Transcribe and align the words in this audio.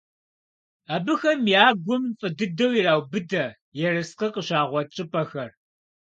Абыхэм 0.93 1.39
я 1.63 1.67
гум 1.85 2.03
фӀы 2.19 2.29
дыдэу 2.37 2.71
ираубыдэ 2.79 3.45
ерыскъы 3.87 4.27
къыщагъуэт 4.33 4.87
щӀыпӀэхэр. 4.95 5.51